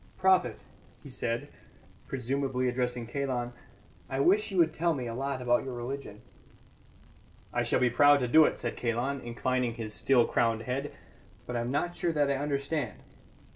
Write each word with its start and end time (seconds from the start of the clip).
"Prophet," 0.17 0.57
he 1.03 1.11
said, 1.11 1.47
presumably 2.07 2.67
addressing 2.67 3.05
Kalon, 3.05 3.53
"I 4.09 4.19
wish 4.19 4.49
you 4.49 4.57
would 4.57 4.73
tell 4.73 4.95
me 4.95 5.05
a 5.05 5.13
lot 5.13 5.43
about 5.43 5.63
your 5.63 5.75
religion." 5.75 6.23
"I 7.53 7.61
shall 7.61 7.79
be 7.81 7.91
proud 7.91 8.17
to 8.21 8.27
do 8.27 8.45
it," 8.45 8.57
said 8.57 8.75
Kalon, 8.75 9.21
inclining 9.21 9.75
his 9.75 9.93
still 9.93 10.25
crowned 10.25 10.63
head, 10.63 10.91
"but 11.45 11.55
I 11.55 11.59
am 11.61 11.69
not 11.69 11.95
sure 11.95 12.13
that 12.13 12.31
I 12.31 12.35
understand." 12.37 12.99